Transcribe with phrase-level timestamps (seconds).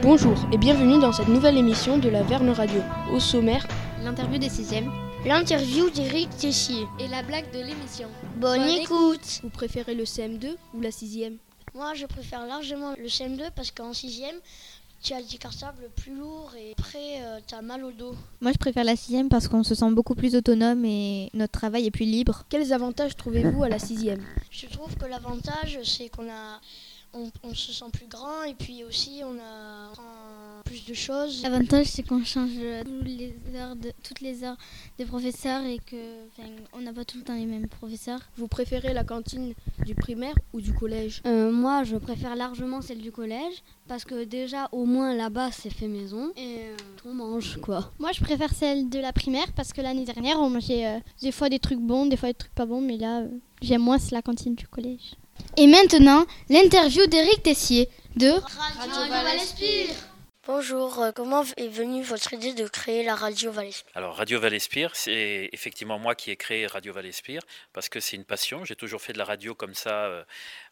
[0.00, 2.80] Bonjour et bienvenue dans cette nouvelle émission de la Verne Radio.
[3.12, 3.66] Au sommaire,
[4.04, 4.92] l'interview des sixièmes,
[5.26, 8.08] l'interview d'Éric Tessier et la blague de l'émission.
[8.36, 9.40] Bonne, Bonne écoute.
[9.42, 11.38] Vous préférez le CM2 ou la sixième?
[11.74, 14.36] Moi, je préfère largement le CM2 parce qu'en sixième,
[15.02, 18.14] tu as du cartable plus lourd et après euh, tu as mal au dos.
[18.40, 21.86] Moi je préfère la sixième parce qu'on se sent beaucoup plus autonome et notre travail
[21.86, 22.44] est plus libre.
[22.48, 24.24] Quels avantages trouvez-vous à la sixième?
[24.50, 26.60] Je trouve que l'avantage c'est qu'on a
[27.14, 29.67] on, se sent plus grand et puis aussi on a
[30.68, 31.42] plus de choses.
[31.42, 32.50] L'avantage c'est qu'on change
[33.04, 34.56] les heures de, toutes les heures
[34.98, 35.96] des professeurs et que
[36.72, 38.20] on n'a pas tout le temps les mêmes professeurs.
[38.36, 39.54] Vous préférez la cantine
[39.86, 41.22] du primaire ou du collège?
[41.26, 45.70] Euh, Moi je préfère largement celle du collège parce que déjà au moins là-bas c'est
[45.70, 47.90] fait maison et euh, on mange quoi.
[47.98, 51.32] Moi je préfère celle de la primaire parce que l'année dernière on mangeait euh, des
[51.32, 53.22] fois des trucs bons, des fois des trucs pas bons mais là
[53.62, 55.16] j'aime moins la cantine du collège.
[55.56, 59.94] Et maintenant, l'interview d'Éric Tessier de Radio, Valespire.
[60.48, 64.96] Bonjour, euh, comment est venue votre idée de créer la Radio Valespire Alors Radio Valespire,
[64.96, 67.42] c'est effectivement moi qui ai créé Radio Valespire
[67.74, 68.64] parce que c'est une passion.
[68.64, 70.24] J'ai toujours fait de la radio comme ça euh,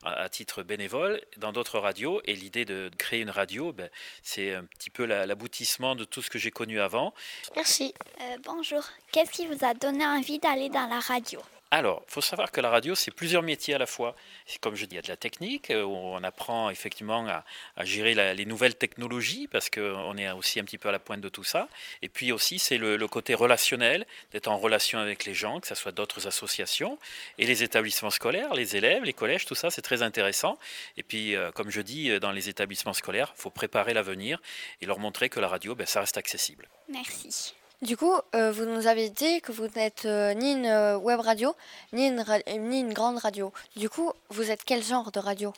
[0.02, 3.90] à titre bénévole dans d'autres radios et l'idée de créer une radio, ben,
[4.22, 7.12] c'est un petit peu l'aboutissement de tout ce que j'ai connu avant.
[7.54, 7.92] Merci.
[8.22, 8.82] Euh, bonjour,
[9.12, 11.42] qu'est-ce qui vous a donné envie d'aller dans la radio?
[11.72, 14.14] Alors, il faut savoir que la radio, c'est plusieurs métiers à la fois.
[14.60, 17.44] Comme je dis, il y a de la technique, euh, on apprend effectivement à,
[17.84, 21.28] gérer les nouvelles technologies, parce qu'on est aussi un petit peu à la pointe de
[21.28, 21.68] tout ça.
[22.02, 25.74] Et puis aussi, c'est le, côté relationnel, d'être en relation avec les gens, que ce
[25.74, 26.98] soit d'autres associations,
[27.38, 30.58] et les établissements scolaires, les élèves, les collèges, tout ça, c'est très intéressant.
[30.96, 34.40] Et puis, euh, comme je dis, euh, dans les établissements scolaires, il faut préparer l'avenir
[34.80, 36.68] et leur montrer que la radio, ben, ça reste accessible.
[36.88, 37.54] Merci.
[37.82, 41.20] Du coup, euh, vous nous avez dit que vous n'êtes euh, ni une euh, web
[41.20, 41.54] radio,
[41.92, 42.24] ni une,
[42.58, 43.52] ni une grande radio.
[43.76, 45.52] Du coup, vous êtes quel genre de radio?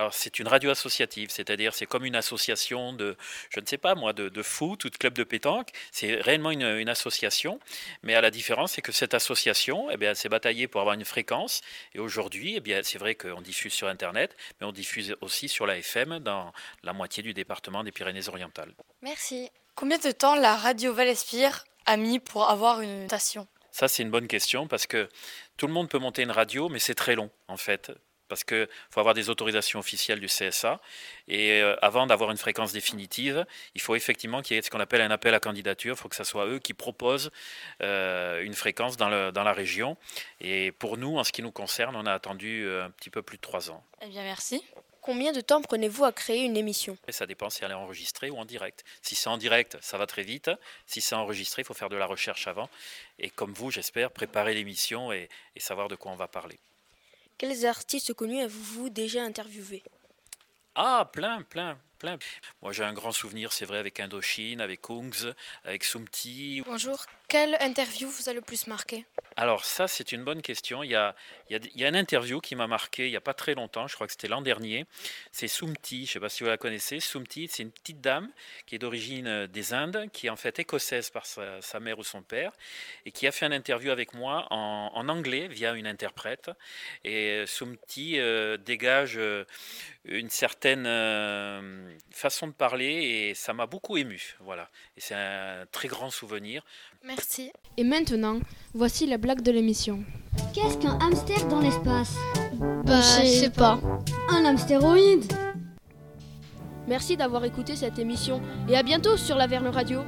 [0.00, 3.18] Alors c'est une radio associative, c'est-à-dire c'est comme une association de,
[3.50, 5.68] je ne sais pas moi, de, de foot ou de club de pétanque.
[5.92, 7.60] C'est réellement une, une, association,
[8.02, 11.04] mais à la différence c'est que cette association, eh bien, s'est bataillée pour avoir une
[11.04, 11.60] fréquence.
[11.94, 15.66] Et aujourd'hui, eh bien, c'est vrai qu'on diffuse sur Internet, mais on diffuse aussi sur
[15.66, 16.50] la FM dans
[16.82, 18.72] la moitié du département des Pyrénées-Orientales.
[19.02, 19.50] Merci.
[19.74, 24.10] Combien de temps la radio Valespire a mis pour avoir une station Ça, c'est une
[24.10, 25.10] bonne question parce que
[25.58, 27.92] tout le monde peut monter une radio, mais c'est très long en fait.
[28.30, 30.80] Parce qu'il faut avoir des autorisations officielles du CSA.
[31.28, 34.80] Et euh, avant d'avoir une fréquence définitive, il faut effectivement qu'il y ait ce qu'on
[34.80, 35.96] appelle un appel à candidature.
[35.96, 37.30] Il faut que ce soit eux qui proposent
[37.82, 39.98] euh, une fréquence dans, le, dans la région.
[40.40, 43.20] Et pour nous, en ce qui nous concerne, on a attendu euh, un petit peu
[43.20, 43.84] plus de trois ans.
[44.00, 44.62] Eh bien, merci.
[45.00, 46.98] Combien de temps prenez-vous à créer une émission?
[47.08, 48.84] Ça dépend si elle est enregistrée ou en direct.
[49.00, 50.50] Si c'est en direct, ça va très vite.
[50.86, 52.68] Si c'est enregistré, il faut faire de la recherche avant.
[53.18, 56.58] Et comme vous, j'espère, préparer l'émission et, savoir de quoi on va parler.
[57.40, 59.82] Quels artistes connus avez-vous déjà interviewés?
[60.74, 62.18] Ah, plein, plein, plein.
[62.62, 65.32] Moi, j'ai un grand souvenir, c'est vrai, avec Indochine, avec Kungs,
[65.64, 66.62] avec Sumti.
[66.66, 69.04] Bonjour, quelle interview vous a le plus marqué?
[69.36, 70.82] Alors ça, c'est une bonne question.
[70.82, 71.14] Il y a,
[71.48, 73.94] il y a, une interview qui m'a marqué il n'y a pas très longtemps, je
[73.94, 74.86] crois que c'était l'an dernier.
[75.30, 76.98] C'est Sumti, je ne sais pas si vous la connaissez.
[76.98, 78.30] Sumti, c'est une petite dame
[78.66, 82.04] qui est d'origine euh, des Indes, qui est en fait écossaise par sa, mère ou
[82.04, 82.52] son père,
[83.06, 86.50] et qui a fait une interview avec moi en, anglais via une interprète.
[87.04, 89.20] Et euh, Sumti euh, dégage
[90.04, 90.86] une certaine
[92.10, 94.36] façon de parler et ça m'a beaucoup ému.
[94.40, 94.68] Voilà.
[94.96, 96.64] Et c'est un très grand souvenir.
[97.04, 97.52] Merci.
[97.76, 98.40] Et maintenant,
[98.74, 100.04] voici la blague de l'émission.
[100.54, 102.16] Qu'est-ce qu'un hamster dans l'espace?
[102.84, 103.80] Bah, je sais pas.
[104.28, 105.32] Un hamstéroïde
[106.88, 110.00] Merci d'avoir écouté cette émission et à bientôt sur la Verne Radio.